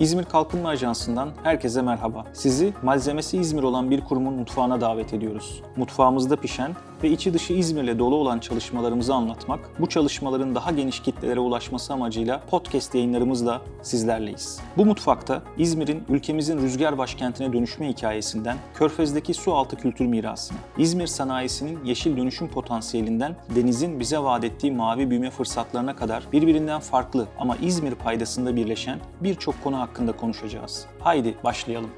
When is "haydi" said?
31.00-31.34